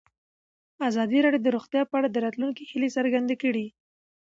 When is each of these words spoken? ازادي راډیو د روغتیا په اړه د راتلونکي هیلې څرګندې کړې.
ازادي 0.89 1.19
راډیو 1.25 1.43
د 1.45 1.47
روغتیا 1.55 1.81
په 1.87 1.93
اړه 1.99 2.09
د 2.11 2.17
راتلونکي 2.25 2.63
هیلې 2.71 2.89
څرګندې 2.97 3.35
کړې. 3.43 3.65